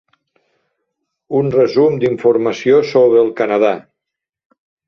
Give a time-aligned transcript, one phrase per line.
[1.41, 3.75] Un resum d'informació sobre el Canadà.